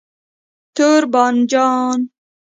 🍆 0.03 0.03
تور 0.75 1.01
بانجان 1.13 1.99